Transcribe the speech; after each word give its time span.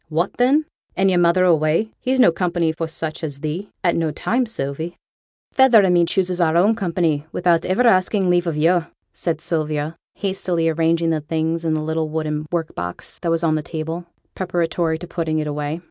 'What 0.09 0.33
then? 0.37 0.65
and 0.97 1.11
yo'r 1.11 1.19
mother 1.19 1.43
away. 1.45 1.91
He's 1.99 2.19
no 2.19 2.31
company 2.31 2.71
for 2.71 2.87
such 2.87 3.23
as 3.23 3.41
thee, 3.41 3.69
at 3.83 3.95
no 3.95 4.09
time, 4.09 4.47
Sylvie.' 4.47 4.95
'Feyther 5.53 5.81
and 5.83 5.93
me 5.93 6.05
chooses 6.05 6.41
our 6.41 6.57
own 6.57 6.73
company, 6.73 7.27
without 7.31 7.67
iver 7.67 7.85
asking 7.85 8.27
leave 8.27 8.47
o' 8.47 8.51
yo',' 8.51 8.87
said 9.13 9.39
Sylvia, 9.39 9.95
hastily 10.15 10.69
arranging 10.69 11.11
the 11.11 11.21
things 11.21 11.63
in 11.63 11.75
the 11.75 11.83
little 11.83 12.09
wooden 12.09 12.47
work 12.51 12.73
box 12.73 13.19
that 13.21 13.29
was 13.29 13.43
on 13.43 13.53
the 13.53 13.61
table, 13.61 14.07
preparatory 14.33 14.97
to 14.97 15.05
putting 15.07 15.37
it 15.37 15.45
away. 15.45 15.79